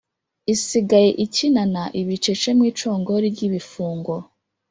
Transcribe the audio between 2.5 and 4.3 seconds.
mu icongori ry'ibifungo: